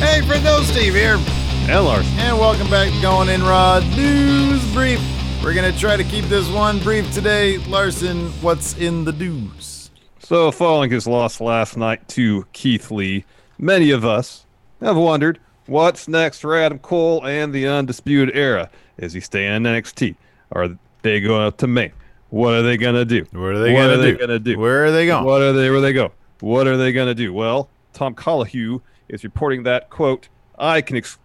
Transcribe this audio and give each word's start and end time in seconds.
Hey, 0.00 0.22
Fredo 0.22 0.62
Steve 0.62 0.94
here. 0.94 1.18
And 1.68 1.84
Lars. 1.84 2.06
And 2.16 2.38
welcome 2.38 2.70
back 2.70 2.90
to 2.90 3.02
Going 3.02 3.28
In 3.28 3.42
Raw 3.42 3.80
News 3.94 4.72
Brief. 4.72 4.98
We're 5.44 5.52
going 5.52 5.70
to 5.70 5.78
try 5.78 5.98
to 5.98 6.04
keep 6.04 6.24
this 6.24 6.48
one 6.48 6.78
brief 6.78 7.12
today. 7.12 7.58
Larson, 7.58 8.28
what's 8.40 8.78
in 8.78 9.04
the 9.04 9.12
news? 9.12 9.90
So, 10.18 10.50
following 10.52 10.90
his 10.90 11.06
loss 11.06 11.38
last 11.38 11.76
night 11.76 12.08
to 12.08 12.46
Keith 12.54 12.90
Lee, 12.90 13.26
many 13.58 13.90
of 13.90 14.06
us 14.06 14.46
have 14.80 14.96
wondered 14.96 15.38
what's 15.66 16.08
next 16.08 16.38
for 16.38 16.56
Adam 16.56 16.78
Cole 16.78 17.22
and 17.26 17.52
the 17.52 17.68
Undisputed 17.68 18.34
Era. 18.34 18.70
Is 18.96 19.12
he 19.12 19.20
staying 19.20 19.52
in 19.54 19.62
NXT? 19.64 20.16
Are 20.52 20.78
they 21.02 21.20
going 21.20 21.42
up 21.42 21.58
to 21.58 21.66
main? 21.66 21.92
What 22.30 22.54
are 22.54 22.62
they 22.62 22.78
going 22.78 22.94
to 22.94 23.04
do? 23.04 23.26
What 23.32 23.52
are 23.52 23.58
they 23.58 23.74
going 23.74 24.00
to 24.00 24.38
do? 24.38 24.38
do? 24.38 24.58
Where 24.58 24.86
are 24.86 24.92
they 24.92 25.04
going? 25.04 25.26
What 25.26 25.42
are 25.42 25.52
they? 25.52 25.68
Where 25.68 25.82
they 25.82 25.92
go? 25.92 26.10
What 26.40 26.66
are 26.66 26.78
they 26.78 26.90
going 26.90 27.08
to 27.08 27.14
do? 27.14 27.34
Well, 27.34 27.68
Tom 27.92 28.14
Colohue 28.14 28.80
is 29.10 29.24
reporting 29.24 29.64
that 29.64 29.90
quote. 29.90 30.28
I 30.58 30.80
can. 30.80 30.96
Ex- 30.96 31.18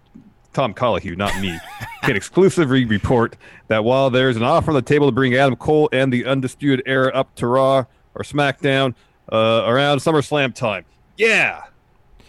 Tom 0.53 0.73
Colohue, 0.73 1.17
not 1.17 1.37
me, 1.41 1.59
can 2.03 2.15
exclusively 2.15 2.85
report 2.85 3.35
that 3.67 3.83
while 3.83 4.09
there's 4.09 4.37
an 4.37 4.43
offer 4.43 4.71
on 4.71 4.75
the 4.75 4.81
table 4.81 5.05
to 5.07 5.11
bring 5.11 5.35
Adam 5.35 5.57
Cole 5.57 5.89
and 5.91 6.13
the 6.13 6.25
Undisputed 6.25 6.81
Era 6.85 7.11
up 7.13 7.35
to 7.35 7.47
Raw 7.47 7.83
or 8.15 8.23
SmackDown 8.23 8.95
uh, 9.29 9.63
around 9.65 9.97
SummerSlam 9.97 10.55
time. 10.55 10.85
Yeah, 11.17 11.63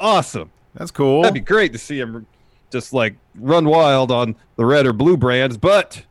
awesome. 0.01 0.51
That's 0.75 0.91
cool. 0.91 1.23
That'd 1.23 1.35
be 1.35 1.41
great 1.41 1.73
to 1.73 1.79
see 1.79 2.01
him 2.01 2.27
just 2.73 2.93
like 2.93 3.15
run 3.37 3.67
wild 3.67 4.11
on 4.11 4.35
the 4.57 4.67
red 4.67 4.87
or 4.87 4.93
blue 4.93 5.17
brands, 5.17 5.57
but 5.57 6.05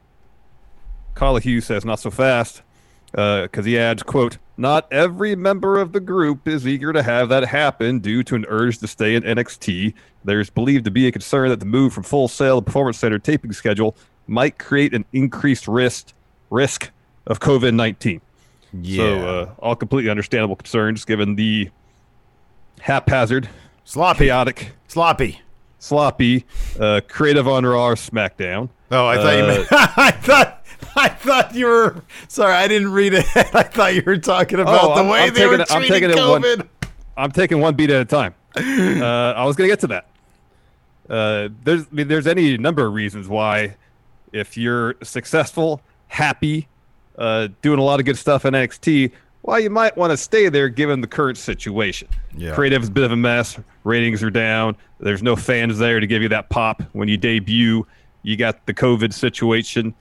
Colohue 1.16 1.62
says 1.62 1.84
not 1.84 2.00
so 2.00 2.10
fast 2.10 2.62
because 3.16 3.66
he 3.66 3.78
adds, 3.80 4.04
"quote 4.04 4.38
Not 4.58 4.88
every 4.92 5.36
member 5.36 5.80
of 5.80 5.92
the 5.94 6.00
group 6.00 6.48
is 6.48 6.68
eager 6.68 6.92
to 6.94 7.02
have 7.04 7.30
that 7.30 7.46
happen 7.46 8.00
due 8.00 8.24
to 8.24 8.36
an 8.36 8.46
urge 8.50 8.78
to 8.80 8.88
stay 8.88 9.16
in 9.16 9.24
NXT. 9.24 9.94
There's 10.24 10.50
believed 10.50 10.86
to 10.86 10.92
be 10.92 11.08
a 11.08 11.12
concern 11.12 11.50
that 11.50 11.60
the 11.60 11.66
move 11.66 11.94
from 11.94 12.04
Full 12.04 12.28
Sail 12.28 12.60
to 12.62 12.66
Performance 12.66 12.98
Center 12.98 13.20
taping 13.20 13.52
schedule 13.54 13.96
might 14.28 14.58
create 14.58 14.94
an 14.94 15.06
increased 15.14 15.68
risk 15.68 16.14
risk 16.50 16.92
of 17.28 17.40
COVID 17.40 17.74
nineteen. 17.74 18.22
yeah. 18.74 18.98
So, 18.98 19.28
uh, 19.28 19.50
all 19.60 19.76
completely 19.76 20.10
understandable 20.12 20.56
concerns 20.58 21.06
given 21.06 21.36
the 21.36 21.70
haphazard, 22.82 23.50
sloppy. 23.84 24.26
chaotic, 24.26 24.72
Sloppy. 24.88 25.42
sloppy, 25.80 26.46
uh, 26.80 27.02
creative 27.08 27.48
on 27.48 27.66
Raw 27.66 27.88
or 27.88 27.96
SmackDown. 27.96 28.70
Oh, 28.92 29.06
I 29.08 29.16
thought 29.18 29.36
you 29.38 29.44
Uh, 29.44 29.48
meant. 29.48 29.68
I 29.72 30.12
thought. 30.12 30.55
I 31.06 31.10
thought 31.10 31.54
you 31.56 31.66
were. 31.68 32.04
Sorry, 32.28 32.54
I 32.54 32.68
didn't 32.68 32.92
read 32.92 33.14
it. 33.14 33.26
I 33.36 33.64
thought 33.64 33.94
you 33.96 34.04
were 34.06 34.18
talking 34.18 34.60
about 34.60 34.84
Oh, 34.84 34.88
the 34.90 35.02
I'm- 35.02 35.08
way 35.10 35.20
I'm 35.24 35.34
they 35.34 35.40
taking 35.42 35.50
were 35.58 35.62
it- 35.62 35.72
I'm 35.72 35.82
taking 35.84 36.10
it 36.12 36.16
one- 36.18 36.70
I'm 37.18 37.32
taking 37.32 37.60
one 37.62 37.76
beat 37.76 37.90
at 37.92 38.02
a 38.02 38.06
time. 38.06 38.34
Uh, 38.58 39.32
I 39.36 39.46
was 39.46 39.56
going 39.56 39.70
to 39.70 39.72
get 39.72 39.80
to 39.82 39.88
that. 39.88 40.08
Uh, 41.10 41.50
there's 41.64 41.84
I 41.84 41.88
mean, 41.92 42.08
there's 42.08 42.28
any 42.28 42.58
number 42.58 42.86
of 42.86 42.94
reasons 42.94 43.28
why, 43.28 43.76
if 44.34 44.58
you're 44.58 44.96
successful, 45.04 45.82
happy, 46.08 46.68
uh, 47.18 47.48
doing 47.62 47.80
a 47.80 47.84
lot 47.84 48.00
of 48.00 48.06
good 48.06 48.18
stuff 48.18 48.44
in 48.46 48.54
NXT, 48.54 49.12
why 49.44 49.60
you 49.60 49.70
might 49.70 49.96
want 49.96 50.12
to 50.12 50.18
stay 50.18 50.50
there 50.50 50.68
given 50.70 51.02
the 51.02 51.08
current 51.08 51.38
situation. 51.38 52.08
Yeah. 52.36 52.56
Creative's 52.56 52.88
a 52.88 52.92
bit 52.92 53.04
of 53.04 53.12
a 53.12 53.16
mess. 53.16 53.60
Ratings 53.84 54.24
are 54.24 54.32
down. 54.32 54.76
There's 55.00 55.22
no 55.22 55.36
fans 55.36 55.78
there 55.78 56.00
to 56.00 56.08
give 56.08 56.24
you 56.24 56.30
that 56.30 56.50
pop 56.50 56.82
when 56.94 57.08
you 57.08 57.18
debut. 57.18 57.86
You 58.24 58.36
got 58.38 58.66
the 58.66 58.74
COVID 58.74 59.14
situation 59.14 59.94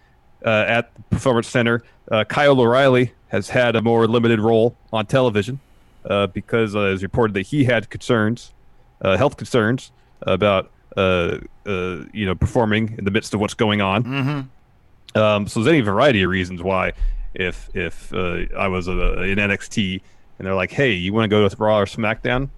uh, 0.45 0.65
at 0.67 0.95
the 0.95 1.03
Performance 1.11 1.49
Center. 1.49 1.83
Uh, 2.11 2.25
Kyle 2.25 2.61
O'Reilly 2.61 3.13
has 3.29 3.49
had 3.49 3.77
a 3.77 3.83
more 3.83 4.07
limited 4.07 4.41
role 4.41 4.77
on 4.93 5.07
television 5.07 5.61
uh, 6.05 6.27
because 6.29 6.75
uh, 6.77 6.81
it 6.81 6.93
was 6.93 7.03
reported 7.03 7.35
that 7.35 7.43
he 7.43 7.65
had 7.65 7.91
concerns, 7.91 8.53
uh, 9.01 9.17
health 9.17 9.37
concerns 9.37 9.91
about 10.23 10.71
uh, 10.97 11.39
uh, 11.67 12.05
you 12.13 12.27
know 12.27 12.35
performing 12.35 12.95
in 12.99 13.05
the 13.05 13.11
midst 13.11 13.35
of 13.35 13.41
what's 13.41 13.55
going 13.55 13.81
on. 13.81 14.05
Mm-hmm. 14.05 15.19
Um, 15.19 15.47
so 15.47 15.61
there's 15.61 15.73
any 15.73 15.81
variety 15.81 16.23
of 16.23 16.31
reasons 16.31 16.63
why, 16.63 16.93
if 17.35 17.69
if 17.75 18.13
uh, 18.13 18.45
I 18.57 18.69
was 18.69 18.89
in 18.89 18.97
NXT 18.97 20.01
and 20.39 20.47
they're 20.47 20.55
like, 20.55 20.71
"Hey, 20.71 20.93
you 20.93 21.13
want 21.13 21.25
to 21.25 21.29
go 21.29 21.43
with 21.43 21.59
Raw 21.59 21.81
or 21.81 21.87
SmackDown?" 21.87 22.49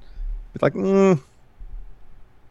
It's 0.54 0.62
like, 0.62 0.74
mm, 0.74 1.20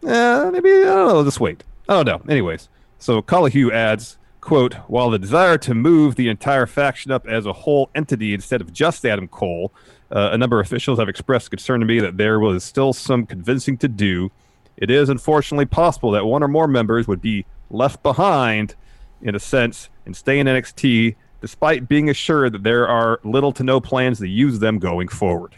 eh, 0.05 0.49
maybe 0.51 0.69
I 0.69 0.83
don't 0.83 1.07
know. 1.07 1.23
Just 1.23 1.39
wait. 1.39 1.63
I 1.89 1.93
don't 2.01 2.05
know. 2.05 2.31
Anyways, 2.31 2.69
so 2.99 3.21
Colohue 3.21 3.71
adds, 3.71 4.17
"quote 4.45 4.75
While 4.87 5.09
the 5.09 5.19
desire 5.19 5.57
to 5.57 5.73
move 5.73 6.15
the 6.15 6.29
entire 6.29 6.67
faction 6.67 7.11
up 7.11 7.27
as 7.27 7.45
a 7.45 7.53
whole 7.53 7.89
entity 7.95 8.33
instead 8.33 8.61
of 8.61 8.71
just 8.71 9.03
Adam 9.05 9.27
Cole, 9.27 9.73
uh, 10.11 10.29
a 10.31 10.37
number 10.37 10.59
of 10.59 10.67
officials 10.67 10.99
have 10.99 11.09
expressed 11.09 11.49
concern 11.49 11.79
to 11.79 11.85
me 11.85 11.99
that 11.99 12.17
there 12.17 12.39
was 12.39 12.63
still 12.63 12.93
some 12.93 13.25
convincing 13.25 13.75
to 13.79 13.87
do. 13.87 14.31
It 14.77 14.91
is 14.91 15.09
unfortunately 15.09 15.65
possible 15.65 16.11
that 16.11 16.25
one 16.25 16.43
or 16.43 16.47
more 16.47 16.67
members 16.67 17.07
would 17.07 17.21
be 17.21 17.45
left 17.71 18.03
behind, 18.03 18.75
in 19.21 19.33
a 19.33 19.39
sense, 19.39 19.89
and 20.05 20.15
stay 20.15 20.39
in 20.39 20.47
NXT." 20.47 21.15
Despite 21.41 21.87
being 21.87 22.09
assured 22.09 22.53
that 22.53 22.63
there 22.63 22.87
are 22.87 23.19
little 23.23 23.51
to 23.51 23.63
no 23.63 23.79
plans 23.79 24.17
to 24.17 24.27
use 24.27 24.59
them 24.59 24.79
going 24.79 25.09
forward. 25.09 25.55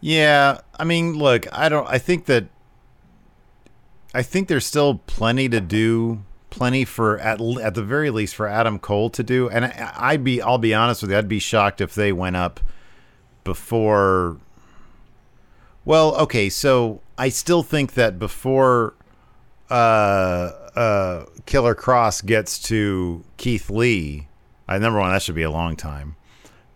Yeah, 0.00 0.58
I 0.78 0.84
mean, 0.84 1.14
look, 1.14 1.46
I 1.52 1.70
don't. 1.70 1.88
I 1.88 1.96
think 1.96 2.26
that. 2.26 2.48
I 4.12 4.22
think 4.22 4.48
there's 4.48 4.66
still 4.66 4.96
plenty 5.06 5.48
to 5.48 5.60
do, 5.60 6.22
plenty 6.54 6.84
for 6.84 7.18
at 7.18 7.40
at 7.40 7.74
the 7.74 7.82
very 7.82 8.10
least 8.10 8.34
for 8.36 8.46
Adam 8.46 8.78
Cole 8.78 9.10
to 9.10 9.22
do, 9.22 9.48
and 9.50 9.64
I, 9.64 9.92
I'd 9.96 10.24
be. 10.24 10.40
I'll 10.40 10.58
be 10.58 10.72
honest 10.72 11.02
with 11.02 11.10
you. 11.10 11.18
I'd 11.18 11.28
be 11.28 11.40
shocked 11.40 11.80
if 11.80 11.94
they 11.94 12.12
went 12.12 12.36
up 12.36 12.60
before. 13.42 14.38
Well, 15.84 16.14
okay, 16.16 16.48
so 16.48 17.00
I 17.18 17.28
still 17.28 17.62
think 17.62 17.94
that 17.94 18.18
before 18.18 18.94
uh, 19.68 19.74
uh, 20.76 21.26
Killer 21.44 21.74
Kross 21.74 22.24
gets 22.24 22.58
to 22.60 23.24
Keith 23.36 23.68
Lee, 23.68 24.28
I 24.68 24.78
number 24.78 25.00
one 25.00 25.10
that 25.10 25.22
should 25.22 25.34
be 25.34 25.42
a 25.42 25.50
long 25.50 25.76
time. 25.76 26.16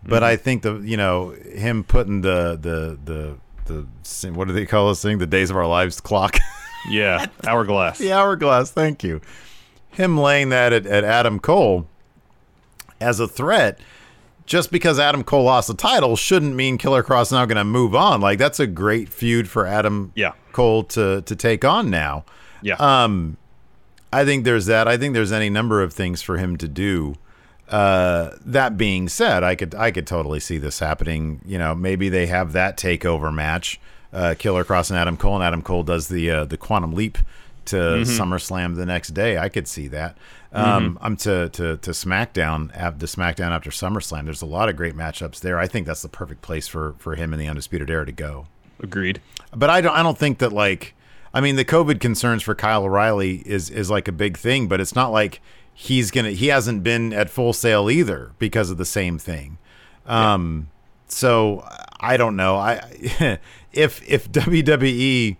But 0.03 0.23
I 0.23 0.37
think 0.37 0.63
the 0.63 0.77
you 0.81 0.97
know 0.97 1.31
him 1.31 1.85
putting 1.85 2.23
the 2.23 2.59
the 2.61 2.99
the 3.05 3.87
the 4.23 4.33
what 4.33 4.49
do 4.49 4.55
they 4.55 4.67
call 4.67 4.89
this 4.89 5.03
thing? 5.03 5.19
The 5.19 5.27
days 5.27 5.51
of 5.51 5.57
our 5.57 5.67
lives 5.67 6.01
clock. 6.01 6.37
Yeah, 6.89 7.27
hourglass. 7.47 7.99
the 7.99 8.13
hourglass. 8.13 8.71
Thank 8.71 9.05
you. 9.05 9.21
Him 9.91 10.17
laying 10.19 10.49
that 10.51 10.73
at, 10.73 10.87
at 10.87 11.05
Adam 11.05 11.39
Cole 11.41 11.87
as 13.01 13.21
a 13.21 13.29
threat, 13.29 13.79
just 14.47 14.71
because 14.71 14.99
Adam 14.99 15.25
Cole 15.25 15.45
lost 15.45 15.69
the 15.69 15.75
title, 15.75 16.17
shouldn't 16.17 16.55
mean 16.55 16.79
Killer 16.79 17.03
Kross 17.03 17.31
now 17.33 17.45
going 17.47 17.57
to 17.57 17.65
move 17.65 17.95
on. 17.95 18.21
Like 18.21 18.39
that's 18.39 18.61
a 18.61 18.67
great 18.67 19.09
feud 19.09 19.49
for 19.49 19.67
Adam 19.67 20.13
Yeah. 20.15 20.33
Cole 20.53 20.85
to 20.85 21.23
to 21.23 21.37
take 21.37 21.65
on 21.65 21.91
now. 21.91 22.25
Yeah. 22.63 22.75
Um, 22.77 23.37
I 24.13 24.25
think 24.25 24.45
there's 24.45 24.67
that. 24.67 24.89
I 24.89 24.97
think 24.97 25.15
there's 25.15 25.33
any 25.33 25.51
number 25.51 25.83
of 25.83 25.93
things 25.93 26.23
for 26.23 26.39
him 26.39 26.57
to 26.59 26.67
do. 26.69 27.15
Uh, 27.69 28.31
that 28.47 28.79
being 28.79 29.09
said, 29.09 29.43
I 29.45 29.55
could 29.55 29.75
I 29.75 29.91
could 29.91 30.07
totally 30.07 30.41
see 30.41 30.57
this 30.59 30.79
happening. 30.79 31.41
You 31.45 31.59
know, 31.59 31.75
maybe 31.75 32.09
they 32.09 32.27
have 32.27 32.53
that 32.53 32.79
takeover 32.79 33.33
match, 33.33 33.79
uh, 34.13 34.35
Killer 34.39 34.65
Kross 34.65 34.91
and 34.91 34.99
Adam 34.99 35.17
Cole, 35.19 35.35
and 35.35 35.45
Adam 35.45 35.61
Cole 35.61 35.83
does 35.83 36.09
the 36.09 36.31
uh, 36.31 36.45
the 36.47 36.57
Quantum 36.57 36.95
Leap 36.95 37.19
to 37.69 37.77
SummerSlam 38.05 38.77
the 38.77 38.87
next 38.87 39.09
day. 39.09 39.39
I 39.39 39.49
could 39.49 39.69
see 39.69 39.89
that. 39.89 40.17
Um, 40.53 40.99
I'm 41.01 41.17
to 41.19 41.49
to 41.51 41.77
to 41.77 41.91
SmackDown 41.91 42.73
the 42.99 43.07
SmackDown 43.07 43.51
after 43.51 43.71
SummerSlam. 43.71 44.25
There's 44.25 44.43
a 44.43 44.47
lot 44.47 44.69
of 44.69 44.77
great 44.77 44.95
matchups 44.95 45.41
there. 45.41 45.59
I 45.59 45.67
think 45.67 45.87
that's 45.87 46.03
the 46.03 46.09
perfect 46.09 46.43
place 46.43 46.67
for 46.67 46.95
for 46.99 47.15
him 47.15 47.33
in 47.33 47.39
the 47.39 47.49
Undisputed 47.49 47.91
Era 47.91 48.07
to 48.07 48.13
go 48.13 48.47
Agreed. 48.81 49.21
but 49.55 49.69
I 49.71 49.81
don't 49.81 49.95
I 49.95 50.03
don't 50.03 50.17
think 50.17 50.39
that 50.39 50.53
like 50.53 50.95
I 51.35 51.41
mean 51.41 51.57
the 51.57 51.65
COVID 51.65 52.01
concerns 52.01 52.43
for 52.43 52.55
Kyle 52.55 52.85
O'Reilly 52.85 53.43
is 53.45 53.69
is 53.71 53.91
like 53.91 54.09
a 54.09 54.13
big 54.13 54.39
thing, 54.39 54.69
but 54.69 54.81
it's 54.81 54.95
not 54.95 55.09
like 55.09 55.41
he's 55.75 56.11
gonna 56.11 56.31
he 56.31 56.47
hasn't 56.47 56.83
been 56.83 57.13
at 57.13 57.29
Full 57.29 57.53
Sail 57.53 57.91
either 57.91 58.33
because 58.39 58.71
of 58.71 58.79
the 58.79 58.87
same 58.87 59.19
thing. 59.19 59.59
Um 60.07 60.71
so 61.09 61.67
I 62.01 62.17
don't 62.17 62.37
know. 62.37 62.57
I 62.57 63.39
if 63.73 64.09
if 64.09 64.31
WWE 64.33 65.37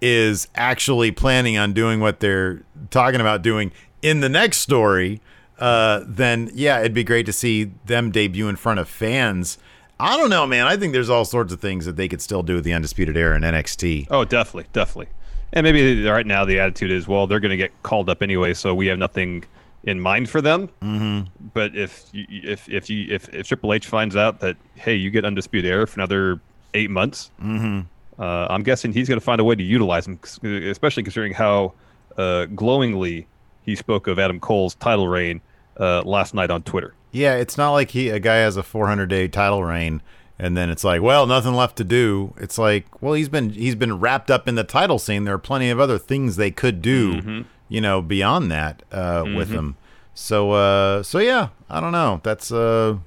is 0.00 0.48
actually 0.54 1.10
planning 1.10 1.56
on 1.58 1.72
doing 1.72 2.00
what 2.00 2.20
they're 2.20 2.62
talking 2.90 3.20
about 3.20 3.42
doing 3.42 3.72
in 4.02 4.20
the 4.20 4.28
next 4.28 4.58
story, 4.58 5.20
uh, 5.58 6.02
then 6.06 6.50
yeah, 6.54 6.78
it'd 6.80 6.94
be 6.94 7.04
great 7.04 7.26
to 7.26 7.32
see 7.32 7.72
them 7.86 8.10
debut 8.10 8.48
in 8.48 8.56
front 8.56 8.80
of 8.80 8.88
fans. 8.88 9.58
I 10.00 10.16
don't 10.16 10.30
know, 10.30 10.46
man. 10.46 10.66
I 10.66 10.76
think 10.76 10.92
there's 10.92 11.10
all 11.10 11.24
sorts 11.24 11.52
of 11.52 11.60
things 11.60 11.84
that 11.84 11.96
they 11.96 12.06
could 12.06 12.22
still 12.22 12.42
do 12.44 12.54
with 12.54 12.64
the 12.64 12.72
Undisputed 12.72 13.16
Era 13.16 13.36
in 13.36 13.42
NXT. 13.42 14.06
Oh, 14.10 14.24
definitely, 14.24 14.66
definitely. 14.72 15.08
And 15.52 15.64
maybe 15.64 16.04
right 16.04 16.26
now 16.26 16.44
the 16.44 16.60
attitude 16.60 16.92
is, 16.92 17.08
well, 17.08 17.26
they're 17.26 17.40
going 17.40 17.50
to 17.50 17.56
get 17.56 17.72
called 17.82 18.08
up 18.08 18.22
anyway, 18.22 18.54
so 18.54 18.74
we 18.74 18.86
have 18.86 18.98
nothing 18.98 19.44
in 19.84 19.98
mind 20.00 20.28
for 20.28 20.40
them. 20.40 20.68
Mm-hmm. 20.82 21.48
But 21.52 21.74
if 21.74 22.08
you, 22.12 22.26
if 22.30 22.68
if 22.68 22.90
you 22.90 23.12
if, 23.12 23.32
if 23.34 23.48
Triple 23.48 23.72
H 23.72 23.86
finds 23.86 24.14
out 24.14 24.40
that 24.40 24.56
hey, 24.76 24.94
you 24.94 25.10
get 25.10 25.24
Undisputed 25.24 25.68
Era 25.68 25.86
for 25.86 25.98
another 25.98 26.40
eight 26.74 26.90
months, 26.90 27.30
Mm-hmm. 27.42 27.80
Uh, 28.18 28.46
I'm 28.50 28.62
guessing 28.62 28.92
he's 28.92 29.08
going 29.08 29.20
to 29.20 29.24
find 29.24 29.40
a 29.40 29.44
way 29.44 29.54
to 29.54 29.62
utilize 29.62 30.06
them, 30.06 30.18
especially 30.42 31.02
considering 31.02 31.34
how 31.34 31.74
uh, 32.16 32.46
glowingly 32.46 33.26
he 33.64 33.76
spoke 33.76 34.06
of 34.06 34.18
Adam 34.18 34.40
Cole's 34.40 34.74
title 34.74 35.08
reign 35.08 35.40
uh, 35.78 36.02
last 36.02 36.34
night 36.34 36.50
on 36.50 36.62
Twitter. 36.62 36.94
Yeah, 37.12 37.34
it's 37.36 37.56
not 37.56 37.72
like 37.72 37.90
he 37.90 38.08
a 38.10 38.18
guy 38.18 38.36
has 38.36 38.56
a 38.56 38.62
400 38.62 39.06
day 39.06 39.28
title 39.28 39.64
reign 39.64 40.02
and 40.38 40.56
then 40.56 40.70
it's 40.70 40.84
like, 40.84 41.02
well, 41.02 41.26
nothing 41.26 41.54
left 41.54 41.76
to 41.78 41.84
do. 41.84 42.32
It's 42.36 42.58
like, 42.58 43.02
well, 43.02 43.14
he's 43.14 43.28
been 43.28 43.50
he's 43.50 43.74
been 43.74 43.98
wrapped 43.98 44.30
up 44.30 44.46
in 44.46 44.54
the 44.54 44.64
title 44.64 44.98
scene. 44.98 45.24
There 45.24 45.34
are 45.34 45.38
plenty 45.38 45.68
of 45.68 45.80
other 45.80 45.98
things 45.98 46.36
they 46.36 46.50
could 46.50 46.80
do, 46.80 47.44
you 47.68 47.80
know, 47.80 48.00
beyond 48.00 48.50
that 48.52 48.82
uh, 48.92 49.24
with 49.36 49.50
him. 49.50 49.76
So, 50.14 50.52
uh, 50.52 51.02
so 51.02 51.18
yeah, 51.18 51.48
I 51.68 51.80
don't 51.80 51.92
know. 51.92 52.20
That's 52.22 52.52
uh, 52.52 52.98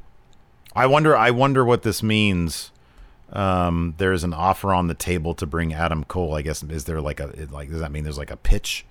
I 0.75 0.87
wonder. 0.87 1.15
I 1.15 1.31
wonder 1.31 1.63
what 1.63 1.83
this 1.83 2.03
means. 2.03 2.70
Um, 3.31 3.95
there's 3.97 4.23
an 4.23 4.33
offer 4.33 4.73
on 4.73 4.87
the 4.87 4.93
table 4.93 5.33
to 5.35 5.45
bring 5.45 5.73
Adam 5.73 6.03
Cole. 6.03 6.35
I 6.35 6.41
guess 6.41 6.63
is 6.63 6.85
there 6.85 7.01
like 7.01 7.19
a 7.19 7.47
like 7.49 7.69
does 7.69 7.79
that 7.79 7.91
mean 7.91 8.03
there's 8.03 8.17
like 8.17 8.31
a 8.31 8.37
pitch? 8.37 8.85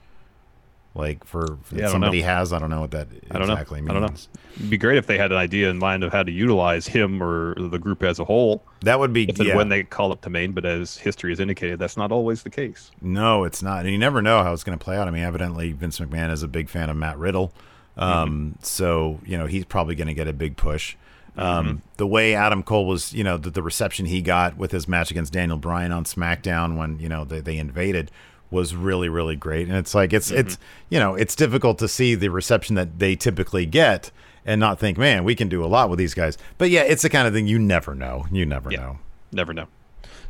Like 0.93 1.25
for 1.25 1.45
Yeah, 1.45 1.53
I 1.53 1.75
that 1.77 1.83
don't 1.83 1.91
somebody 1.93 2.21
know. 2.21 2.27
has, 2.27 2.53
I 2.53 2.59
don't 2.59 2.71
know 2.71 2.81
what 2.81 2.91
that 2.91 3.07
I 3.31 3.39
don't 3.39 3.49
exactly 3.49 3.81
know. 3.81 3.95
means. 3.95 3.97
I 3.97 4.07
don't 4.07 4.13
know. 4.13 4.41
It'd 4.57 4.71
be 4.71 4.79
great 4.79 4.99
if 4.99 5.07
they 5.07 5.19
had 5.19 5.31
an 5.31 5.39
idea 5.39 5.71
in 5.71 5.79
mind 5.79 6.03
of 6.03 6.13
how 6.13 6.25
to 6.25 6.33
utilize 6.33 6.87
him 6.89 7.23
or 7.23 7.55
the 7.55 7.79
group 7.79 8.03
as 8.03 8.19
a 8.19 8.25
whole. 8.25 8.65
That 8.81 8.99
would 8.99 9.13
be 9.13 9.31
yeah. 9.37 9.55
when 9.55 9.69
they 9.69 9.85
call 9.85 10.11
up 10.11 10.23
to 10.23 10.31
main, 10.31 10.51
but 10.51 10.65
as 10.65 10.97
history 10.97 11.31
has 11.31 11.39
indicated, 11.39 11.79
that's 11.79 11.97
not 11.97 12.11
always 12.11 12.43
the 12.43 12.51
case. 12.51 12.91
No, 13.01 13.45
it's 13.45 13.63
not. 13.63 13.85
And 13.85 13.91
you 13.91 13.99
never 13.99 14.21
know 14.21 14.43
how 14.43 14.53
it's 14.53 14.65
going 14.65 14.77
to 14.77 14.85
play 14.85 14.97
out. 14.97 15.07
I 15.07 15.13
mean, 15.13 15.23
evidently 15.23 15.71
Vince 15.73 16.01
McMahon 16.01 16.33
is 16.33 16.43
a 16.43 16.49
big 16.49 16.69
fan 16.69 16.91
of 16.91 16.97
Matt 16.97 17.19
Riddle. 17.19 17.53
Um, 17.97 18.57
so, 18.63 19.21
you 19.25 19.39
know, 19.39 19.47
he's 19.47 19.65
probably 19.67 19.95
going 19.95 20.09
to 20.09 20.15
get 20.15 20.27
a 20.27 20.33
big 20.33 20.57
push. 20.57 20.97
Um, 21.37 21.83
The 21.97 22.07
way 22.07 22.35
Adam 22.35 22.63
Cole 22.63 22.87
was, 22.87 23.13
you 23.13 23.25
know, 23.25 23.37
the, 23.37 23.51
the 23.51 23.63
reception 23.63 24.07
he 24.07 24.21
got 24.23 24.57
with 24.57 24.73
his 24.73 24.87
match 24.89 25.11
against 25.11 25.33
Daniel 25.33 25.59
Bryan 25.59 25.93
on 25.93 26.05
SmackDown 26.05 26.77
when, 26.77 26.99
you 26.99 27.09
know, 27.09 27.25
they, 27.25 27.41
they 27.41 27.57
invaded 27.59 28.11
was 28.51 28.75
really, 28.75 29.09
really 29.09 29.37
great. 29.37 29.69
And 29.69 29.77
it's 29.77 29.95
like, 29.95 30.13
it's, 30.13 30.31
it's, 30.31 30.59
you 30.89 30.99
know, 30.99 31.15
it's 31.15 31.37
difficult 31.37 31.79
to 31.79 31.89
see 31.89 32.15
the 32.17 32.29
reception 32.31 32.75
that 32.75 32.99
they 32.99 33.15
typically 33.15 33.65
get 33.65 34.11
and 34.45 34.59
not 34.61 34.79
think, 34.81 34.99
man, 34.99 35.23
we 35.23 35.35
can 35.37 35.49
do 35.49 35.65
a 35.65 35.67
lot 35.69 35.89
with 35.89 35.99
these 35.99 36.15
guys. 36.15 36.37
But 36.59 36.71
yeah, 36.71 36.83
it's 36.83 37.03
the 37.03 37.11
kind 37.11 37.29
of 37.29 37.35
thing 37.35 37.47
you 37.47 37.59
never 37.61 37.95
know. 37.95 38.27
You 38.33 38.45
never 38.47 38.73
Yeah. 38.73 38.79
know. 38.81 38.99
Never 39.33 39.55
know. 39.55 39.67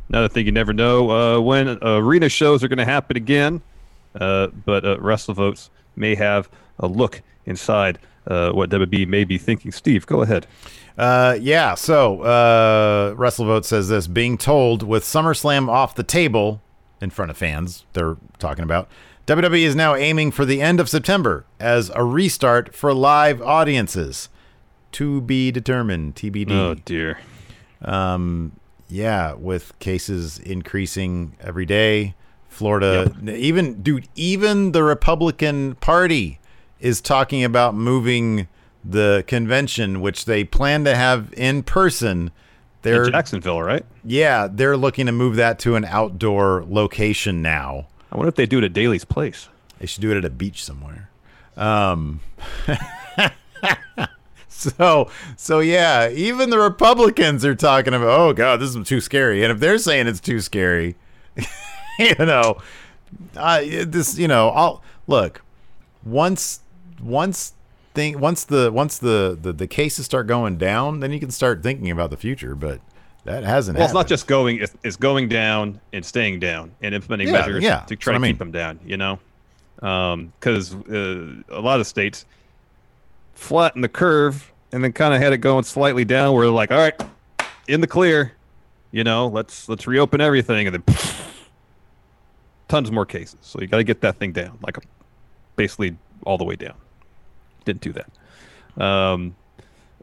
Another 0.09 0.27
thing 0.27 0.45
you 0.45 0.51
never 0.51 0.73
know 0.73 1.09
uh, 1.09 1.39
when 1.39 1.79
arena 1.81 2.29
shows 2.29 2.63
are 2.63 2.67
going 2.67 2.77
to 2.77 2.85
happen 2.85 3.17
again. 3.17 3.61
Uh, 4.13 4.47
but 4.65 4.85
uh, 4.85 4.97
WrestleVotes 4.97 5.69
may 5.95 6.13
have 6.15 6.49
a 6.79 6.85
look 6.87 7.21
inside 7.45 7.97
uh, 8.27 8.51
what 8.51 8.69
WB 8.69 9.07
may 9.07 9.23
be 9.23 9.37
thinking. 9.37 9.71
Steve, 9.71 10.05
go 10.05 10.21
ahead. 10.21 10.47
Uh, 10.97 11.37
yeah. 11.39 11.75
So, 11.75 12.21
uh, 12.21 13.13
WrestleVote 13.15 13.65
says 13.65 13.89
this: 13.89 14.07
being 14.07 14.37
told 14.37 14.83
with 14.83 15.03
SummerSlam 15.03 15.69
off 15.69 15.95
the 15.95 16.03
table 16.03 16.61
in 16.99 17.09
front 17.09 17.31
of 17.31 17.37
fans, 17.37 17.85
they're 17.93 18.17
talking 18.39 18.63
about. 18.63 18.87
WWE 19.27 19.61
is 19.61 19.75
now 19.75 19.95
aiming 19.95 20.31
for 20.31 20.45
the 20.45 20.61
end 20.61 20.79
of 20.79 20.89
September 20.89 21.45
as 21.59 21.91
a 21.95 22.03
restart 22.03 22.75
for 22.75 22.93
live 22.93 23.41
audiences. 23.41 24.29
To 24.93 25.21
be 25.21 25.51
determined. 25.51 26.15
TBD. 26.15 26.51
Oh 26.51 26.73
dear. 26.73 27.19
Yeah, 28.91 29.35
with 29.35 29.77
cases 29.79 30.37
increasing 30.37 31.37
every 31.39 31.65
day. 31.65 32.13
Florida, 32.49 33.15
even 33.25 33.81
dude, 33.81 34.09
even 34.15 34.73
the 34.73 34.83
Republican 34.83 35.75
Party 35.75 36.40
is 36.81 36.99
talking 37.01 37.43
about 37.43 37.75
moving 37.75 38.47
the 38.83 39.23
convention, 39.27 40.01
which 40.01 40.25
they 40.25 40.43
plan 40.43 40.83
to 40.85 40.95
have 40.95 41.33
in 41.37 41.63
person. 41.63 42.31
They're 42.81 43.05
In 43.05 43.11
Jacksonville, 43.11 43.61
right? 43.61 43.85
yeah, 44.03 44.47
they're 44.51 44.75
looking 44.75 45.05
to 45.05 45.11
move 45.11 45.35
that 45.35 45.59
to 45.59 45.75
an 45.75 45.85
outdoor 45.85 46.65
location 46.67 47.41
now. 47.41 47.87
I 48.11 48.17
wonder 48.17 48.29
if 48.29 48.35
they 48.35 48.47
do 48.47 48.57
it 48.57 48.63
at 48.63 48.73
Daily's 48.73 49.05
Place. 49.05 49.47
They 49.79 49.85
should 49.85 50.01
do 50.01 50.11
it 50.11 50.17
at 50.17 50.25
a 50.25 50.29
beach 50.31 50.63
somewhere. 50.63 51.09
Um, 51.55 52.21
so 54.47 55.09
so 55.37 55.59
yeah, 55.59 56.09
even 56.09 56.49
the 56.49 56.59
Republicans 56.59 57.45
are 57.45 57.55
talking 57.55 57.93
about, 57.93 58.19
oh 58.19 58.33
god, 58.33 58.59
this 58.59 58.75
is 58.75 58.87
too 58.87 59.01
scary. 59.01 59.43
And 59.43 59.51
if 59.51 59.59
they're 59.59 59.77
saying 59.77 60.07
it's 60.07 60.19
too 60.19 60.39
scary, 60.39 60.95
you 61.99 62.15
know, 62.19 62.57
uh, 63.35 63.61
this 63.61 64.17
you 64.17 64.27
know, 64.27 64.49
I'll 64.49 64.81
look 65.07 65.41
once 66.03 66.61
once 67.03 67.53
thing 67.93 68.19
once 68.19 68.43
the 68.43 68.71
once 68.71 68.97
the, 68.97 69.37
the 69.41 69.51
the 69.51 69.67
cases 69.67 70.05
start 70.05 70.27
going 70.27 70.57
down, 70.57 70.99
then 70.99 71.11
you 71.11 71.19
can 71.19 71.31
start 71.31 71.63
thinking 71.63 71.91
about 71.91 72.09
the 72.09 72.17
future. 72.17 72.55
But 72.55 72.81
that 73.25 73.43
hasn't. 73.43 73.77
Well, 73.77 73.85
it's 73.85 73.93
not 73.93 74.07
just 74.07 74.27
going; 74.27 74.59
it's, 74.59 74.75
it's 74.83 74.95
going 74.97 75.29
down 75.29 75.79
and 75.93 76.05
staying 76.05 76.39
down 76.39 76.71
and 76.81 76.95
implementing 76.95 77.27
Yeah, 77.27 77.33
measures 77.33 77.63
yeah, 77.63 77.79
to 77.81 77.95
try 77.95 78.17
to 78.17 78.23
I 78.23 78.27
keep 78.27 78.39
them 78.39 78.51
down. 78.51 78.79
You 78.85 78.97
know, 78.97 79.19
because 79.75 80.73
uh, 80.73 81.33
a 81.49 81.61
lot 81.61 81.79
of 81.79 81.87
states 81.87 82.25
flatten 83.33 83.81
the 83.81 83.89
curve 83.89 84.51
and 84.71 84.83
then 84.83 84.93
kind 84.93 85.13
of 85.13 85.21
had 85.21 85.33
it 85.33 85.37
going 85.37 85.63
slightly 85.63 86.05
down. 86.05 86.33
Where 86.33 86.45
they're 86.45 86.53
like, 86.53 86.71
all 86.71 86.77
right, 86.77 86.99
in 87.67 87.81
the 87.81 87.87
clear. 87.87 88.33
You 88.93 89.05
know, 89.05 89.27
let's 89.27 89.69
let's 89.69 89.87
reopen 89.87 90.19
everything, 90.19 90.67
and 90.67 90.75
then 90.75 90.95
tons 92.67 92.91
more 92.91 93.05
cases. 93.05 93.39
So 93.41 93.61
you 93.61 93.67
got 93.67 93.77
to 93.77 93.85
get 93.85 94.01
that 94.01 94.17
thing 94.17 94.33
down, 94.33 94.57
like 94.61 94.77
basically 95.55 95.95
all 96.25 96.37
the 96.37 96.43
way 96.43 96.57
down. 96.57 96.73
Didn't 97.65 97.81
do 97.81 97.93
that. 97.93 98.83
Um, 98.83 99.35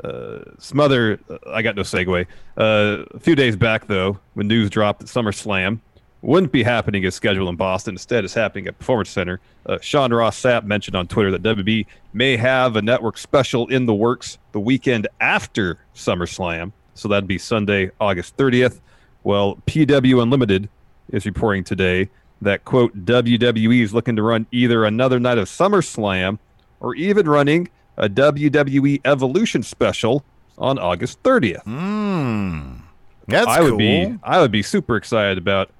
uh, 0.02 0.38
some 0.58 0.81
other, 0.81 1.19
uh, 1.28 1.38
I 1.50 1.62
got 1.62 1.76
no 1.76 1.82
segue. 1.82 2.26
Uh, 2.56 3.05
a 3.10 3.19
few 3.19 3.34
days 3.34 3.56
back, 3.56 3.87
though, 3.87 4.19
when 4.34 4.46
news 4.49 4.70
dropped 4.70 5.00
that 5.00 5.06
SummerSlam 5.06 5.81
wouldn't 6.22 6.52
be 6.52 6.62
happening 6.62 7.05
as 7.05 7.14
scheduled 7.14 7.49
in 7.49 7.56
Boston, 7.56 7.94
instead, 7.94 8.25
it's 8.25 8.34
happening 8.34 8.66
at 8.66 8.78
Performance 8.78 9.10
Center. 9.10 9.40
Uh, 9.66 9.78
Sean 9.81 10.12
Ross 10.12 10.40
Sapp 10.40 10.64
mentioned 10.64 10.96
on 10.96 11.06
Twitter 11.06 11.31
that 11.31 11.43
WB 11.43 11.87
may 12.12 12.37
have 12.37 12.76
a 12.76 12.82
network 12.82 13.19
special 13.19 13.66
in 13.69 13.87
the 13.87 13.94
works 13.94 14.38
the 14.52 14.60
weekend 14.60 15.08
after 15.20 15.78
SummerSlam. 15.94 16.72
So 16.94 17.08
that'd 17.08 17.28
be 17.28 17.38
Sunday, 17.38 17.90
August 18.00 18.37
30th. 18.37 18.81
Well, 19.22 19.56
PW 19.67 20.22
Unlimited 20.22 20.69
is 21.10 21.27
reporting 21.27 21.65
today 21.65 22.08
that, 22.43 22.65
quote, 22.65 23.05
WWE 23.05 23.82
is 23.82 23.94
looking 23.94 24.17
to 24.17 24.22
run 24.22 24.46
either 24.53 24.84
another 24.84 25.20
night 25.20 25.38
of 25.38 25.48
SummerSlam 25.48 26.38
or 26.81 26.94
even 26.94 27.29
running 27.29 27.69
a 27.97 28.08
WWE 28.08 29.01
Evolution 29.05 29.63
special 29.63 30.25
on 30.56 30.79
August 30.79 31.23
30th. 31.23 31.65
Mm, 31.65 32.81
that's 33.27 33.47
I 33.47 33.61
would 33.61 33.70
cool. 33.70 33.79
be 33.79 34.15
I 34.23 34.41
would 34.41 34.51
be 34.53 34.63
super 34.63 34.97
excited 34.97 35.39
about 35.39 35.70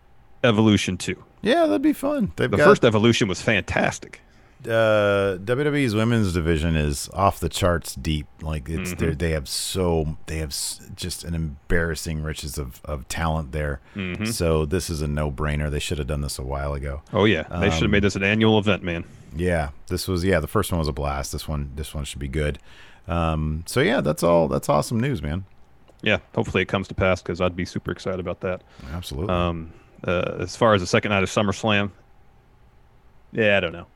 Evolution 0.45 0.97
2. 0.97 1.17
yeah, 1.43 1.67
that'd 1.67 1.83
be 1.83 1.93
fun. 1.93 2.33
They've 2.37 2.51
The 2.51 2.57
got, 2.57 2.65
first 2.65 2.85
Evolution 2.85 3.29
was 3.29 3.41
fantastic. 3.43 4.21
Uh, 4.65 5.39
WWE's 5.39 5.95
women's 5.95 6.33
division 6.33 6.75
is 6.77 7.09
off 7.13 7.39
the 7.39 7.49
charts 7.49 7.95
deep. 7.95 8.27
Like 8.43 8.69
it's 8.69 8.93
Mm-hmm. 8.93 9.17
they're 9.19 9.31
have 9.35 9.49
so 9.49 10.17
they 10.27 10.39
have 10.39 10.55
just 10.97 11.25
an 11.25 11.35
embarrassing 11.35 12.23
riches 12.23 12.59
of, 12.59 12.81
of 12.85 13.07
talent 13.09 13.53
there. 13.53 13.81
Mm-hmm. 13.95 14.25
So 14.27 14.65
this 14.65 14.91
is 14.91 15.01
a 15.01 15.07
no 15.09 15.31
brainer. 15.31 15.71
They 15.71 15.79
should 15.79 15.99
have 15.99 16.07
done 16.09 16.23
this 16.23 16.39
a 16.39 16.43
while 16.43 16.75
ago. 16.75 17.03
Oh 17.13 17.25
yeah, 17.25 17.45
they 17.61 17.71
should 17.71 17.83
have 17.83 17.91
made 17.91 18.03
this 18.03 18.17
an 18.17 18.25
annual 18.25 18.59
event, 18.59 18.83
man. 18.83 19.05
Yeah, 19.37 19.71
this 19.89 20.09
was 20.09 20.25
yeah 20.25 20.41
the 20.41 20.49
first 20.49 20.73
one 20.73 20.79
was 20.79 20.89
a 20.89 20.93
blast. 20.93 21.33
This 21.33 21.47
one 21.47 21.71
this 21.77 21.95
one 21.95 22.05
should 22.05 22.19
be 22.21 22.29
good. 22.29 22.59
Um, 23.07 23.63
so 23.67 23.81
yeah, 23.81 24.01
that's 24.01 24.23
all. 24.23 24.49
That's 24.49 24.69
awesome 24.69 24.99
news, 25.01 25.23
man. 25.23 25.45
Yeah, 26.03 26.19
hopefully 26.35 26.63
it 26.63 26.69
comes 26.69 26.89
to 26.89 26.95
pass 26.95 27.23
because 27.23 27.41
I'd 27.41 27.57
be 27.57 27.65
super 27.65 27.91
excited 27.91 28.21
about 28.21 28.41
that. 28.41 28.63
Absolutely. 28.93 29.35
Um, 29.35 29.73
uh, 30.07 30.37
as 30.41 30.55
far 30.57 30.75
as 30.75 30.81
the 30.81 30.87
second 30.87 31.11
night 31.11 31.23
of 31.25 31.29
SummerSlam, 31.29 31.91
yeah, 33.33 33.57
I 33.57 33.61
don't 33.61 33.73
know. 33.73 33.87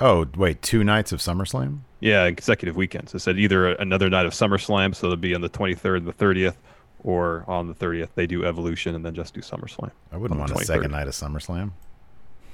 Oh 0.00 0.26
wait, 0.36 0.62
two 0.62 0.84
nights 0.84 1.12
of 1.12 1.20
SummerSlam. 1.20 1.80
Yeah, 2.00 2.30
consecutive 2.30 2.76
weekends. 2.76 3.14
I 3.14 3.18
said 3.18 3.38
either 3.38 3.68
another 3.68 4.10
night 4.10 4.26
of 4.26 4.32
SummerSlam, 4.32 4.94
so 4.94 5.06
it'll 5.06 5.16
be 5.16 5.34
on 5.34 5.40
the 5.40 5.48
23rd 5.48 5.98
and 5.98 6.06
the 6.06 6.12
30th, 6.12 6.56
or 7.02 7.44
on 7.48 7.66
the 7.66 7.74
30th 7.74 8.10
they 8.14 8.26
do 8.26 8.44
Evolution 8.44 8.94
and 8.94 9.04
then 9.04 9.14
just 9.14 9.34
do 9.34 9.40
SummerSlam. 9.40 9.90
I 10.12 10.16
wouldn't 10.16 10.38
want 10.38 10.52
the 10.52 10.60
a 10.60 10.64
second 10.64 10.90
night 10.90 11.08
of 11.08 11.14
SummerSlam. 11.14 11.72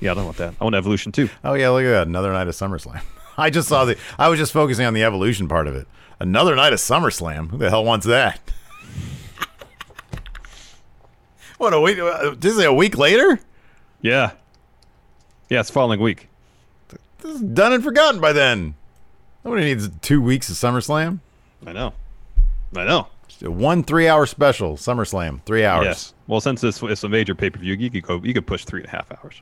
Yeah, 0.00 0.12
I 0.12 0.14
don't 0.14 0.24
want 0.24 0.38
that. 0.38 0.54
I 0.60 0.64
want 0.64 0.76
Evolution 0.76 1.12
too. 1.12 1.28
Oh 1.44 1.54
yeah, 1.54 1.70
look 1.70 1.84
at 1.84 1.90
that. 1.90 2.06
Another 2.06 2.32
night 2.32 2.48
of 2.48 2.54
SummerSlam. 2.54 3.02
I 3.38 3.50
just 3.50 3.68
saw 3.68 3.84
the 3.84 3.96
I 4.18 4.28
was 4.28 4.38
just 4.38 4.52
focusing 4.52 4.86
on 4.86 4.94
the 4.94 5.04
evolution 5.04 5.48
part 5.48 5.66
of 5.66 5.74
it. 5.74 5.86
Another 6.18 6.54
night 6.54 6.72
of 6.72 6.78
SummerSlam. 6.78 7.50
Who 7.50 7.58
the 7.58 7.70
hell 7.70 7.84
wants 7.84 8.06
that? 8.06 8.40
what 11.58 11.72
a 11.72 11.80
week 11.80 11.98
uh, 11.98 12.34
this 12.38 12.56
is 12.56 12.64
a 12.64 12.72
week 12.72 12.98
later? 12.98 13.40
Yeah. 14.02 14.32
Yeah, 15.48 15.60
it's 15.60 15.70
following 15.70 16.00
week. 16.00 16.29
This 17.22 17.36
is 17.36 17.40
done 17.40 17.72
and 17.72 17.84
forgotten 17.84 18.20
by 18.20 18.32
then. 18.32 18.74
Nobody 19.44 19.64
needs 19.64 19.88
two 20.00 20.20
weeks 20.20 20.48
of 20.50 20.56
SummerSlam. 20.56 21.20
I 21.66 21.72
know. 21.72 21.94
I 22.76 22.84
know. 22.84 23.08
One 23.42 23.82
three-hour 23.82 24.26
special, 24.26 24.76
SummerSlam, 24.76 25.42
three 25.44 25.64
hours. 25.64 25.84
Yes. 25.86 26.14
Well, 26.26 26.40
since 26.40 26.60
this 26.60 26.82
it's 26.82 27.04
a 27.04 27.08
major 27.08 27.34
pay 27.34 27.48
per 27.48 27.58
view, 27.58 27.74
you 27.74 27.90
could 27.90 28.02
go. 28.02 28.20
You 28.22 28.34
could 28.34 28.46
push 28.46 28.64
three 28.64 28.80
and 28.80 28.88
a 28.88 28.90
half 28.90 29.10
hours. 29.12 29.40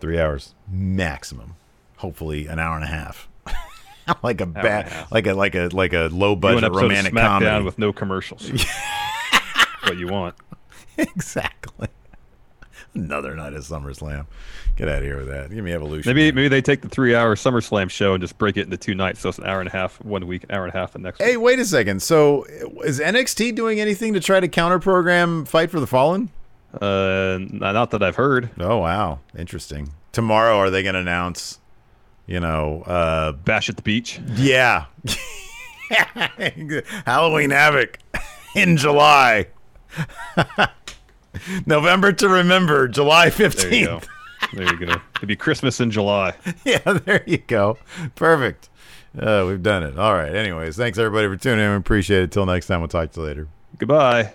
Three 0.00 0.18
hours 0.18 0.54
maximum. 0.68 1.54
Hopefully, 1.98 2.46
an 2.46 2.58
hour 2.58 2.74
and 2.74 2.84
a 2.84 2.88
half. 2.88 3.28
like 4.22 4.40
a 4.40 4.46
bad, 4.46 4.92
like 5.10 5.26
a 5.26 5.34
like 5.34 5.54
a 5.54 5.68
like 5.72 5.92
a 5.92 6.08
low-budget 6.12 6.72
romantic 6.72 7.14
comedy. 7.14 7.64
with 7.64 7.78
no 7.78 7.92
commercials. 7.92 8.50
what 9.84 9.96
you 9.96 10.08
want? 10.08 10.34
exactly. 10.98 11.88
Another 12.94 13.34
night 13.34 13.54
of 13.54 13.64
SummerSlam. 13.64 14.26
Get 14.76 14.88
out 14.88 14.98
of 14.98 15.04
here 15.04 15.16
with 15.18 15.26
that. 15.28 15.50
Give 15.50 15.64
me 15.64 15.72
Evolution. 15.72 16.08
Maybe 16.14 16.30
maybe 16.30 16.48
they 16.48 16.62
take 16.62 16.80
the 16.80 16.88
three 16.88 17.14
hour 17.14 17.34
SummerSlam 17.34 17.90
show 17.90 18.14
and 18.14 18.20
just 18.22 18.38
break 18.38 18.56
it 18.56 18.62
into 18.62 18.76
two 18.76 18.94
nights. 18.94 19.20
So 19.20 19.28
it's 19.30 19.38
an 19.38 19.46
hour 19.46 19.58
and 19.60 19.68
a 19.68 19.72
half 19.72 20.00
one 20.04 20.26
week, 20.26 20.44
an 20.44 20.52
hour 20.52 20.64
and 20.64 20.72
a 20.72 20.76
half 20.78 20.92
the 20.92 21.00
next. 21.00 21.18
Hey, 21.20 21.36
week. 21.36 21.44
wait 21.44 21.58
a 21.58 21.64
second. 21.64 22.02
So, 22.02 22.44
is 22.84 23.00
NXT 23.00 23.54
doing 23.56 23.80
anything 23.80 24.14
to 24.14 24.20
try 24.20 24.38
to 24.40 24.46
counter 24.48 24.78
program 24.78 25.44
Fight 25.44 25.70
for 25.70 25.80
the 25.80 25.86
Fallen? 25.86 26.30
Uh, 26.80 27.38
not 27.40 27.90
that 27.90 28.02
I've 28.02 28.16
heard. 28.16 28.50
Oh 28.58 28.78
wow, 28.78 29.20
interesting. 29.36 29.92
Tomorrow, 30.12 30.56
are 30.58 30.70
they 30.70 30.82
going 30.82 30.94
to 30.94 31.00
announce? 31.00 31.58
You 32.26 32.40
know, 32.40 32.82
uh, 32.82 33.32
Bash 33.32 33.68
at 33.68 33.76
the 33.76 33.82
beach. 33.82 34.20
yeah, 34.34 34.86
Halloween 37.06 37.50
Havoc 37.50 37.98
in 38.56 38.76
July. 38.76 39.48
November 41.66 42.12
to 42.12 42.28
remember, 42.28 42.88
July 42.88 43.30
There 43.30 43.46
you 43.46 43.86
go. 43.86 44.00
fifteenth. 44.00 44.08
There 44.52 44.64
you 44.64 44.76
go. 44.86 44.92
It'd 45.16 45.28
be 45.28 45.36
Christmas 45.36 45.80
in 45.80 45.90
July. 45.90 46.34
yeah, 46.64 46.78
there 46.92 47.22
you 47.26 47.38
go. 47.38 47.78
Perfect. 48.14 48.68
Uh, 49.18 49.44
we've 49.48 49.62
done 49.62 49.82
it. 49.82 49.98
All 49.98 50.12
right. 50.14 50.34
Anyways, 50.34 50.76
thanks 50.76 50.98
everybody 50.98 51.28
for 51.28 51.36
tuning 51.36 51.64
in. 51.64 51.70
We 51.70 51.76
appreciate 51.76 52.22
it. 52.24 52.32
Till 52.32 52.46
next 52.46 52.66
time, 52.66 52.80
we'll 52.80 52.88
talk 52.88 53.10
to 53.12 53.20
you 53.20 53.26
later. 53.26 53.48
Goodbye. 53.78 54.34